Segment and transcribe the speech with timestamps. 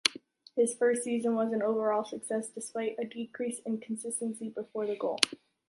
[0.55, 5.19] His first season was an overall success despite a decrease in consistency before the goal.